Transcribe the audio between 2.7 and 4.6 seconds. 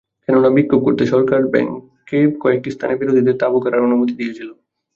স্থানে বিরোধীদের তাঁবু গাড়ার অনুমতি দিয়েছিল।